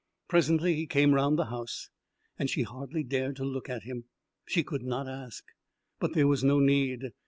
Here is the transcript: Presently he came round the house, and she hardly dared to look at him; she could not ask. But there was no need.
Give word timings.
Presently 0.27 0.73
he 0.73 0.87
came 0.87 1.13
round 1.13 1.37
the 1.37 1.45
house, 1.53 1.89
and 2.39 2.49
she 2.49 2.63
hardly 2.63 3.03
dared 3.03 3.35
to 3.35 3.45
look 3.45 3.69
at 3.69 3.83
him; 3.83 4.05
she 4.47 4.63
could 4.63 4.81
not 4.81 5.07
ask. 5.07 5.43
But 5.99 6.15
there 6.15 6.25
was 6.27 6.43
no 6.43 6.59
need. 6.59 7.11